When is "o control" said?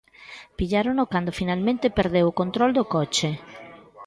2.27-2.71